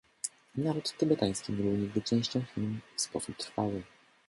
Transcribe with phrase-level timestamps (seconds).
[0.57, 3.83] Naród tybetański nie był nigdy częścią Chin w sposób trwały